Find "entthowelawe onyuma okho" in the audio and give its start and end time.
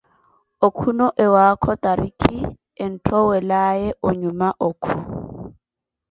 2.83-4.95